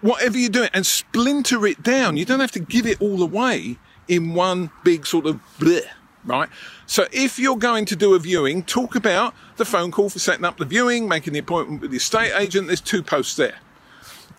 whatever 0.00 0.38
you're 0.38 0.48
doing 0.48 0.70
and 0.72 0.86
splinter 0.86 1.66
it 1.66 1.82
down. 1.82 2.16
You 2.16 2.24
don't 2.24 2.40
have 2.40 2.52
to 2.52 2.58
give 2.58 2.86
it 2.86 3.02
all 3.02 3.22
away 3.22 3.76
in 4.08 4.32
one 4.32 4.70
big 4.82 5.06
sort 5.06 5.26
of 5.26 5.40
bleh, 5.58 5.84
right? 6.24 6.48
So 6.86 7.06
if 7.12 7.38
you're 7.38 7.58
going 7.58 7.84
to 7.84 7.96
do 7.96 8.14
a 8.14 8.18
viewing, 8.18 8.62
talk 8.62 8.94
about 8.94 9.34
the 9.56 9.66
phone 9.66 9.90
call 9.90 10.08
for 10.08 10.20
setting 10.20 10.46
up 10.46 10.56
the 10.56 10.64
viewing, 10.64 11.06
making 11.06 11.34
the 11.34 11.40
appointment 11.40 11.82
with 11.82 11.90
the 11.90 11.98
estate 11.98 12.32
agent. 12.34 12.68
There's 12.68 12.80
two 12.80 13.02
posts 13.02 13.36
there 13.36 13.58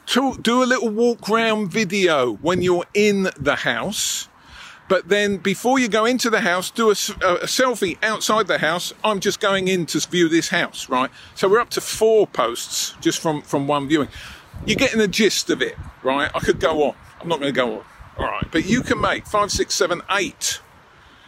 to, 0.08 0.38
do 0.38 0.64
a 0.64 0.66
little 0.66 0.90
walk 0.90 1.28
round 1.30 1.72
video 1.72 2.34
when 2.34 2.62
you're 2.62 2.86
in 2.94 3.30
the 3.38 3.56
house. 3.56 4.30
But 4.88 5.10
then 5.10 5.38
before 5.38 5.80
you 5.80 5.88
go 5.88 6.06
into 6.06 6.30
the 6.30 6.42
house, 6.42 6.70
do 6.70 6.90
a, 6.90 6.92
a, 6.92 7.48
selfie 7.48 7.98
outside 8.04 8.48
the 8.48 8.60
house. 8.60 8.94
I'm 9.04 9.20
just 9.20 9.40
going 9.40 9.68
in 9.68 9.88
to 9.88 10.00
view 10.00 10.30
this 10.30 10.50
house, 10.50 10.90
right? 10.90 11.10
So 11.34 11.50
we're 11.50 11.60
up 11.60 11.72
to 11.72 11.82
four 11.82 12.28
posts 12.28 12.94
just 13.02 13.20
from, 13.20 13.42
from 13.42 13.68
one 13.68 13.88
viewing. 13.88 14.10
You're 14.66 14.76
getting 14.76 15.00
the 15.00 15.08
gist 15.08 15.50
of 15.50 15.62
it, 15.62 15.76
right? 16.04 16.30
I 16.36 16.40
could 16.40 16.60
go 16.60 16.84
on. 16.84 16.96
I'm 17.20 17.28
not 17.28 17.40
going 17.40 17.52
to 17.52 17.60
go 17.60 17.78
on. 17.78 17.86
All 18.18 18.26
right. 18.26 18.46
But 18.52 18.66
you 18.66 18.82
can 18.82 19.02
make 19.02 19.26
five, 19.26 19.52
six, 19.52 19.74
seven, 19.74 20.02
eight. 20.12 20.62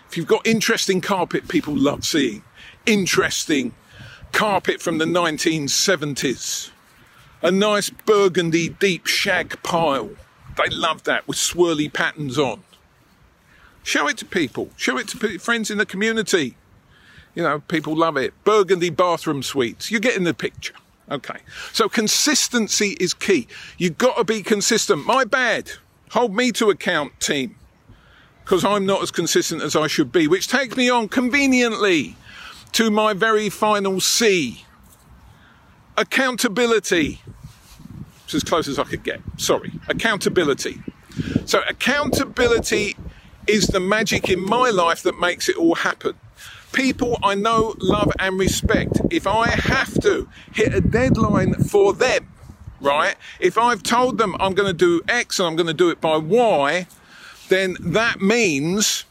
If 0.07 0.15
you've 0.15 0.27
got 0.27 0.46
interesting 0.46 1.01
carpet 1.01 1.48
people 1.48 1.75
love 1.75 2.05
seeing, 2.05 2.43
interesting 2.86 3.74
carpet 4.31 4.81
from 4.81 5.00
the 5.00 5.05
1970s, 5.05 6.72
a 7.41 7.51
nice 7.51 7.89
burgundy 7.89 8.70
deep 8.70 9.06
shag 9.08 9.62
pile. 9.63 10.10
They 10.58 10.70
love 10.70 11.03
that 11.03 11.27
with 11.27 11.38
swirly 11.38 11.91
patterns 11.91 12.38
on. 12.38 12.63
Show 13.84 14.08
it 14.08 14.17
to 14.17 14.25
people. 14.25 14.70
Show 14.75 14.98
it 14.98 15.08
to 15.10 15.39
friends 15.39 15.70
in 15.70 15.77
the 15.77 15.86
community. 15.86 16.58
You 17.36 17.44
know, 17.44 17.60
people 17.60 17.96
love 17.96 18.17
it. 18.17 18.34
Burgundy 18.44 18.89
bathroom 18.89 19.44
suites. 19.44 19.91
You're 19.91 20.00
getting 20.00 20.24
the 20.24 20.34
picture. 20.34 20.74
Okay. 21.10 21.39
So 21.72 21.88
consistency 21.88 22.98
is 23.00 23.13
key. 23.13 23.48
You've 23.77 23.98
got 23.98 24.17
to 24.17 24.24
be 24.24 24.41
consistent. 24.41 25.06
My 25.06 25.24
bad. 25.24 25.72
Hold 26.12 26.36
me 26.36 26.51
to 26.53 26.70
account, 26.70 27.20
team. 27.20 27.56
Because 28.44 28.65
I'm 28.65 28.86
not 28.86 29.03
as 29.03 29.12
consistent 29.12 29.62
as 29.62 29.75
I 29.75 29.88
should 29.88 30.12
be, 30.12 30.27
which 30.27 30.48
takes 30.48 30.75
me 30.75 30.89
on 30.89 31.10
conveniently 31.10 32.15
to 32.74 32.89
my 32.89 33.13
very 33.13 33.50
final 33.50 34.00
C 34.00 34.65
accountability. 35.97 37.21
It's 38.25 38.35
as 38.35 38.43
close 38.43 38.67
as 38.67 38.79
I 38.79 38.83
could 38.83 39.03
get. 39.03 39.21
Sorry. 39.37 39.71
Accountability. 39.87 40.81
So, 41.45 41.61
accountability 41.67 42.95
is 43.47 43.67
the 43.67 43.79
magic 43.79 44.29
in 44.29 44.43
my 44.43 44.69
life 44.69 45.03
that 45.03 45.19
makes 45.19 45.49
it 45.49 45.57
all 45.57 45.75
happen. 45.75 46.13
People 46.73 47.17
I 47.23 47.35
know, 47.35 47.75
love, 47.79 48.11
and 48.19 48.37
respect. 48.37 48.99
If 49.09 49.25
I 49.25 49.47
have 49.47 49.99
to 50.01 50.29
hit 50.53 50.73
a 50.73 50.81
deadline 50.81 51.55
for 51.55 51.93
them, 51.93 52.27
right? 52.81 53.15
If 53.39 53.57
I've 53.57 53.81
told 53.81 54.17
them 54.17 54.35
I'm 54.39 54.53
going 54.53 54.67
to 54.67 54.73
do 54.73 55.01
X 55.07 55.39
and 55.39 55.47
I'm 55.47 55.55
going 55.55 55.67
to 55.67 55.73
do 55.73 55.89
it 55.89 56.01
by 56.01 56.17
Y, 56.17 56.87
then 57.49 57.77
that 57.79 58.21
means 58.21 59.05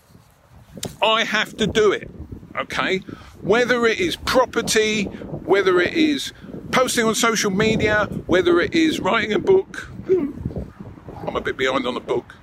I 1.02 1.24
have 1.24 1.56
to 1.56 1.66
do 1.66 1.90
it. 1.90 2.10
Okay? 2.54 2.98
Whether 3.40 3.86
it 3.86 3.98
is 3.98 4.16
property, 4.16 5.04
whether 5.04 5.80
it 5.80 5.94
is 5.94 6.32
posting 6.73 7.04
on 7.04 7.14
social 7.14 7.50
media, 7.50 8.06
whether 8.26 8.61
it 8.61 8.75
is 8.75 9.00
writing 9.00 9.32
a 9.32 9.38
book. 9.38 9.90
I'm 10.08 11.37
a 11.37 11.40
bit 11.40 11.56
behind 11.56 11.87
on 11.87 11.94
the 11.94 12.00
book. 12.00 12.35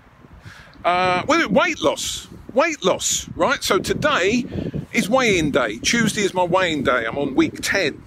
Uh, 0.84 1.24
weight 1.28 1.82
loss, 1.82 2.28
weight 2.54 2.84
loss, 2.84 3.30
right? 3.36 3.64
So 3.64 3.80
today 3.80 4.46
is 4.92 5.10
weigh-in 5.10 5.52
day. 5.52 5.78
Tuesday 5.80 6.22
is 6.22 6.34
my 6.34 6.44
weigh-in 6.44 6.84
day. 6.84 7.06
I'm 7.06 7.18
on 7.18 7.36
week 7.36 7.62
10. 7.62 8.02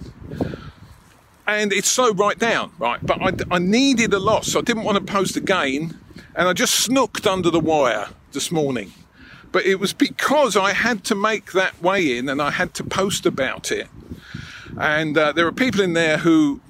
And 1.47 1.71
it's 1.71 1.89
so 1.89 2.13
right 2.13 2.37
down, 2.37 2.71
right? 2.77 2.99
But 3.03 3.21
I, 3.21 3.55
I 3.55 3.59
needed 3.59 4.13
a 4.13 4.19
loss. 4.19 4.49
So 4.49 4.59
I 4.59 4.61
didn't 4.61 4.83
want 4.83 4.97
to 4.97 5.11
post 5.11 5.35
again. 5.35 5.99
And 6.35 6.47
I 6.47 6.53
just 6.53 6.75
snooked 6.75 7.25
under 7.25 7.49
the 7.49 7.59
wire 7.59 8.09
this 8.33 8.51
morning. 8.51 8.93
But 9.51 9.65
it 9.65 9.75
was 9.79 9.93
because 9.93 10.55
I 10.55 10.73
had 10.73 11.03
to 11.05 11.15
make 11.15 11.53
that 11.53 11.81
weigh-in 11.81 12.29
and 12.29 12.41
I 12.41 12.51
had 12.51 12.73
to 12.75 12.83
post 12.83 13.25
about 13.25 13.71
it 13.71 13.87
and 14.79 15.17
uh, 15.17 15.31
there 15.31 15.47
are 15.47 15.51
people 15.51 15.81
in 15.81 15.93
there 15.93 16.17
who 16.17 16.61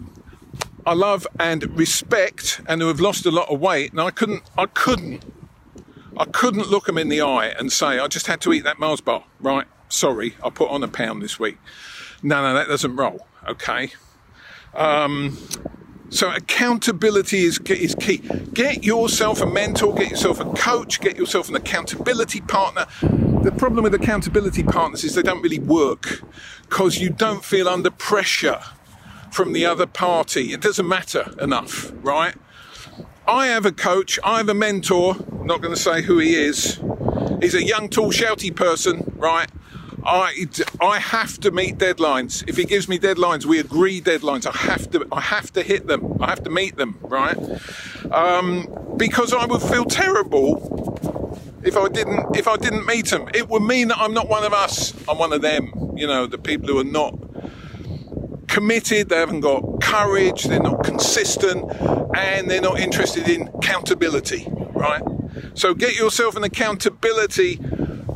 I 0.86 0.94
love 0.94 1.28
and 1.38 1.78
respect 1.78 2.62
and 2.66 2.82
who 2.82 2.88
have 2.88 3.02
lost 3.02 3.26
a 3.26 3.32
lot 3.32 3.50
of 3.50 3.60
weight. 3.60 3.92
And 3.92 4.00
I 4.00 4.10
couldn't, 4.10 4.44
I 4.58 4.68
couldn't, 4.68 5.24
I 6.16 6.24
couldn't 6.26 6.70
look 6.70 6.86
them 6.86 6.98
in 6.98 7.10
the 7.10 7.22
eye 7.22 7.48
and 7.48 7.72
say, 7.72 8.00
I 8.00 8.08
just 8.08 8.28
had 8.28 8.40
to 8.42 8.54
eat 8.54 8.64
that 8.64 8.80
Mars 8.80 9.02
bar. 9.02 9.26
Right. 9.42 9.68
Sorry. 9.90 10.36
I 10.42 10.50
put 10.50 10.70
on 10.70 10.84
a 10.84 10.88
pound 10.88 11.22
this 11.22 11.38
week. 11.38 11.58
No, 12.24 12.42
no, 12.42 12.54
that 12.54 12.70
doesn't 12.70 12.96
roll. 12.96 13.28
Okay. 13.48 13.92
Um, 14.74 15.38
so 16.10 16.32
accountability 16.34 17.44
is, 17.44 17.60
is 17.60 17.94
key. 17.96 18.18
Get 18.54 18.86
yourself 18.86 19.42
a 19.42 19.46
mentor, 19.46 19.94
get 19.94 20.10
yourself 20.10 20.40
a 20.40 20.46
coach, 20.54 21.02
get 21.02 21.18
yourself 21.18 21.50
an 21.50 21.56
accountability 21.56 22.40
partner. 22.40 22.86
The 23.02 23.52
problem 23.52 23.84
with 23.84 23.94
accountability 23.94 24.64
partners 24.64 25.04
is 25.04 25.16
they 25.16 25.22
don't 25.22 25.42
really 25.42 25.60
work 25.60 26.22
because 26.70 27.00
you 27.00 27.10
don't 27.10 27.44
feel 27.44 27.68
under 27.68 27.90
pressure 27.90 28.60
from 29.32 29.54
the 29.54 29.66
other 29.66 29.86
party. 29.86 30.54
It 30.54 30.62
doesn't 30.62 30.88
matter 30.88 31.34
enough, 31.40 31.92
right? 32.02 32.36
I 33.28 33.48
have 33.48 33.66
a 33.66 33.72
coach, 33.72 34.20
I 34.24 34.38
have 34.38 34.50
a 34.50 34.54
mentor, 34.54 35.16
not 35.44 35.62
going 35.62 35.74
to 35.74 35.80
say 35.80 36.02
who 36.02 36.18
he 36.18 36.36
is. 36.36 36.80
He's 37.42 37.56
a 37.56 37.64
young, 37.64 37.90
tall, 37.90 38.12
shouty 38.12 38.56
person, 38.56 39.14
right? 39.18 39.50
I, 40.06 40.48
I 40.80 41.00
have 41.00 41.40
to 41.42 41.52
meet 41.52 41.78
deadlines. 41.78 42.48
If 42.48 42.56
he 42.56 42.64
gives 42.64 42.88
me 42.88 42.98
deadlines, 42.98 43.46
we 43.46 43.60
agree 43.60 44.00
deadlines. 44.00 44.46
I 44.46 44.56
have 44.56 44.90
to, 44.92 45.06
I 45.12 45.22
have 45.22 45.52
to 45.54 45.64
hit 45.64 45.88
them. 45.88 46.18
I 46.22 46.30
have 46.30 46.44
to 46.44 46.50
meet 46.50 46.78
them, 46.78 46.98
right? 47.02 47.38
Um, 48.12 48.96
because 48.96 49.34
I 49.34 49.46
would 49.46 49.62
feel 49.62 49.86
terrible 49.86 51.38
if 51.64 51.76
I 51.76 51.90
didn't, 51.90 52.38
if 52.38 52.48
I 52.48 52.56
didn't 52.56 52.86
meet 52.86 53.08
them. 53.08 53.28
It 53.34 53.50
would 53.50 53.64
mean 53.64 53.90
that 53.90 53.98
I'm 53.98 54.14
not 54.14 54.30
one 54.30 54.46
of 54.46 54.54
us. 54.54 54.94
I'm 55.10 55.18
one 55.18 55.34
of 55.34 55.42
them. 55.42 55.74
You 55.98 56.08
know, 56.08 56.28
the 56.28 56.38
people 56.38 56.68
who 56.68 56.80
are 56.80 56.84
not 56.84 57.18
committed. 58.48 59.10
They 59.10 59.18
haven't 59.18 59.42
got 59.42 59.82
courage, 59.82 60.46
they're 60.46 60.60
not 60.60 60.84
consistent, 60.84 61.72
and 62.16 62.50
they're 62.50 62.62
not 62.62 62.80
interested 62.80 63.28
in 63.28 63.50
accountability, 63.50 64.48
right? 64.74 65.04
So 65.54 65.74
get 65.74 65.96
yourself 65.96 66.36
an 66.36 66.44
accountability 66.44 67.60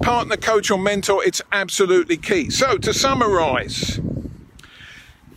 partner, 0.02 0.38
coach, 0.38 0.72
or 0.72 0.80
mentor. 0.80 1.24
It's 1.24 1.42
absolutely 1.52 2.18
key. 2.18 2.50
So 2.50 2.78
to 2.78 2.94
summarize, 2.94 4.00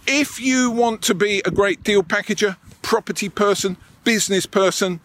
if 0.07 0.41
you 0.41 0.71
want 0.71 1.03
to 1.03 1.15
be 1.15 1.43
a 1.45 1.51
great 1.51 1.83
deal 1.83 2.03
packager, 2.03 2.57
property 2.83 3.29
person, 3.29 3.77
business 4.05 4.47
person, 4.47 5.01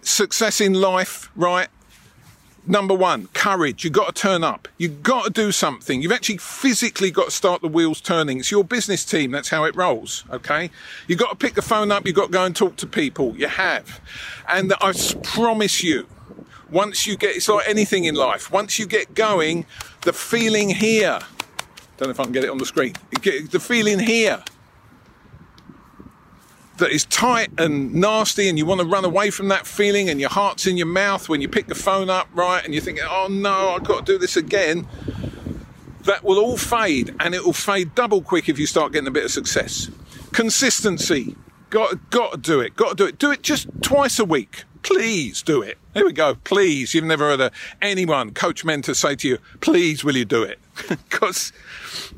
success 0.00 0.60
in 0.60 0.74
life, 0.74 1.30
right? 1.36 1.68
Number 2.66 2.94
one, 2.94 3.28
courage. 3.28 3.84
You've 3.84 3.94
got 3.94 4.14
to 4.14 4.22
turn 4.22 4.44
up. 4.44 4.68
You've 4.76 5.02
got 5.02 5.24
to 5.24 5.30
do 5.30 5.52
something. 5.52 6.02
You've 6.02 6.12
actually 6.12 6.36
physically 6.36 7.10
got 7.10 7.26
to 7.26 7.30
start 7.30 7.62
the 7.62 7.68
wheels 7.68 8.00
turning. 8.00 8.40
It's 8.40 8.50
your 8.50 8.64
business 8.64 9.04
team. 9.04 9.30
That's 9.30 9.48
how 9.48 9.64
it 9.64 9.74
rolls. 9.74 10.24
Okay. 10.30 10.70
You've 11.06 11.18
got 11.18 11.30
to 11.30 11.36
pick 11.36 11.54
the 11.54 11.62
phone 11.62 11.90
up. 11.90 12.06
You've 12.06 12.16
got 12.16 12.26
to 12.26 12.32
go 12.32 12.44
and 12.44 12.54
talk 12.54 12.76
to 12.76 12.86
people. 12.86 13.34
You 13.36 13.48
have. 13.48 14.00
And 14.48 14.74
I 14.80 14.92
promise 15.22 15.82
you, 15.82 16.06
once 16.70 17.06
you 17.06 17.16
get, 17.16 17.36
it's 17.36 17.48
like 17.48 17.66
anything 17.66 18.04
in 18.04 18.14
life. 18.14 18.52
Once 18.52 18.78
you 18.78 18.86
get 18.86 19.14
going, 19.14 19.64
the 20.02 20.12
feeling 20.12 20.68
here, 20.68 21.20
don't 21.96 22.08
know 22.08 22.10
if 22.10 22.20
I 22.20 22.24
can 22.24 22.32
get 22.32 22.44
it 22.44 22.50
on 22.50 22.58
the 22.58 22.66
screen, 22.66 22.94
the 23.12 23.60
feeling 23.60 23.98
here 23.98 24.42
that 26.78 26.90
is 26.90 27.04
tight 27.06 27.50
and 27.58 27.94
nasty 27.94 28.48
and 28.48 28.58
you 28.58 28.66
want 28.66 28.80
to 28.80 28.86
run 28.86 29.04
away 29.04 29.30
from 29.30 29.48
that 29.48 29.66
feeling 29.66 30.08
and 30.08 30.20
your 30.20 30.30
heart's 30.30 30.66
in 30.66 30.76
your 30.76 30.86
mouth 30.86 31.28
when 31.28 31.40
you 31.40 31.48
pick 31.48 31.66
the 31.66 31.74
phone 31.74 32.08
up, 32.08 32.28
right? 32.34 32.64
And 32.64 32.72
you're 32.72 32.82
thinking, 32.82 33.04
oh 33.06 33.28
no, 33.30 33.70
I've 33.70 33.84
got 33.84 34.06
to 34.06 34.12
do 34.12 34.18
this 34.18 34.36
again. 34.36 34.86
That 36.02 36.24
will 36.24 36.38
all 36.38 36.56
fade 36.56 37.14
and 37.20 37.34
it 37.34 37.44
will 37.44 37.52
fade 37.52 37.94
double 37.94 38.22
quick 38.22 38.48
if 38.48 38.58
you 38.58 38.66
start 38.66 38.92
getting 38.92 39.08
a 39.08 39.12
bit 39.12 39.24
of 39.24 39.30
success. 39.30 39.90
Consistency. 40.32 41.36
Got, 41.70 42.10
got 42.10 42.32
to 42.32 42.38
do 42.38 42.60
it. 42.60 42.76
Got 42.76 42.90
to 42.90 42.94
do 42.94 43.06
it. 43.06 43.18
Do 43.18 43.30
it 43.30 43.42
just 43.42 43.68
twice 43.82 44.18
a 44.18 44.24
week. 44.24 44.64
Please 44.82 45.42
do 45.42 45.60
it. 45.60 45.76
Here 45.92 46.06
we 46.06 46.12
go. 46.12 46.36
Please. 46.36 46.94
You've 46.94 47.04
never 47.04 47.36
heard 47.36 47.52
anyone, 47.82 48.32
coach 48.32 48.64
mentor, 48.64 48.94
say 48.94 49.16
to 49.16 49.28
you, 49.28 49.38
please, 49.60 50.02
will 50.02 50.16
you 50.16 50.24
do 50.24 50.42
it? 50.42 50.58
Because 51.08 51.52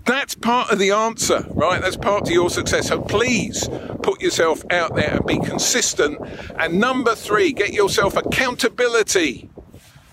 that's 0.04 0.34
part 0.34 0.70
of 0.70 0.78
the 0.78 0.90
answer, 0.90 1.44
right? 1.50 1.80
That's 1.80 1.96
part 1.96 2.22
of 2.22 2.30
your 2.30 2.50
success. 2.50 2.88
So 2.88 3.00
please 3.00 3.68
put 4.02 4.20
yourself 4.20 4.64
out 4.70 4.94
there 4.94 5.16
and 5.16 5.26
be 5.26 5.38
consistent. 5.38 6.18
And 6.58 6.78
number 6.78 7.14
three, 7.14 7.52
get 7.52 7.72
yourself 7.72 8.16
accountability. 8.16 9.48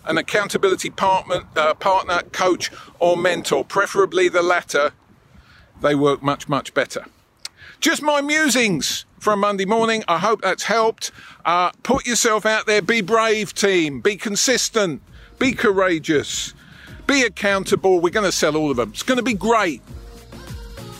An 0.05 0.17
accountability 0.17 0.89
partner, 0.89 1.43
uh, 1.55 1.73
partner, 1.73 2.21
coach, 2.31 2.71
or 2.99 3.17
mentor, 3.17 3.65
preferably 3.65 4.29
the 4.29 4.41
latter. 4.41 4.91
They 5.81 5.95
work 5.95 6.23
much, 6.23 6.47
much 6.47 6.73
better. 6.73 7.05
Just 7.79 8.01
my 8.01 8.21
musings 8.21 9.05
from 9.19 9.41
Monday 9.41 9.65
morning. 9.65 10.03
I 10.07 10.17
hope 10.19 10.41
that's 10.41 10.63
helped. 10.63 11.11
Uh, 11.45 11.71
put 11.83 12.07
yourself 12.07 12.45
out 12.45 12.65
there. 12.65 12.81
Be 12.81 13.01
brave, 13.01 13.53
team. 13.53 14.01
Be 14.01 14.15
consistent. 14.15 15.01
Be 15.39 15.51
courageous. 15.53 16.53
Be 17.07 17.23
accountable. 17.23 17.99
We're 17.99 18.09
going 18.11 18.25
to 18.25 18.31
sell 18.31 18.55
all 18.55 18.69
of 18.69 18.77
them. 18.77 18.89
It's 18.89 19.03
going 19.03 19.17
to 19.17 19.23
be 19.23 19.33
great. 19.33 19.81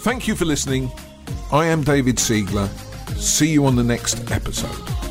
Thank 0.01 0.27
you 0.27 0.35
for 0.35 0.45
listening. 0.45 0.89
I 1.51 1.65
am 1.65 1.83
David 1.83 2.15
Siegler. 2.15 2.67
See 3.17 3.49
you 3.49 3.65
on 3.65 3.75
the 3.75 3.83
next 3.83 4.31
episode. 4.31 5.06